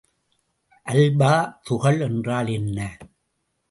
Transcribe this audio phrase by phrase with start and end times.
[0.87, 1.33] Alpha
[1.63, 2.79] துகள் என்றால் என்ன?